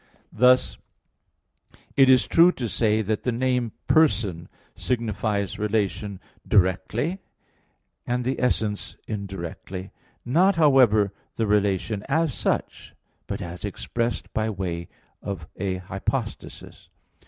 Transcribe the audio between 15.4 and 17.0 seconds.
a hypostasis.